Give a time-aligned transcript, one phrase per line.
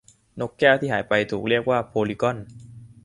[0.39, 2.37] นกแก้วที่หายไปถูกเรียกว่าโพลีกอน